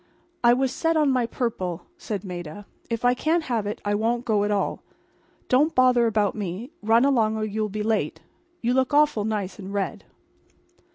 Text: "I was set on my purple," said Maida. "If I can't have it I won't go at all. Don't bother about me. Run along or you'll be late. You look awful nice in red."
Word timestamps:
"I 0.43 0.53
was 0.53 0.71
set 0.71 0.97
on 0.97 1.11
my 1.11 1.27
purple," 1.27 1.85
said 1.95 2.23
Maida. 2.23 2.65
"If 2.89 3.05
I 3.05 3.13
can't 3.13 3.43
have 3.43 3.67
it 3.67 3.79
I 3.85 3.93
won't 3.93 4.25
go 4.25 4.43
at 4.43 4.49
all. 4.49 4.81
Don't 5.47 5.75
bother 5.75 6.07
about 6.07 6.33
me. 6.33 6.71
Run 6.81 7.05
along 7.05 7.37
or 7.37 7.45
you'll 7.45 7.69
be 7.69 7.83
late. 7.83 8.19
You 8.63 8.73
look 8.73 8.95
awful 8.95 9.25
nice 9.25 9.59
in 9.59 9.71
red." 9.71 10.05